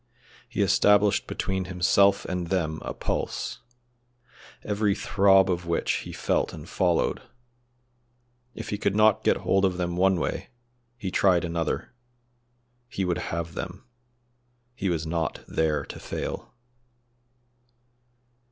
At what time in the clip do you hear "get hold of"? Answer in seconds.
9.23-9.77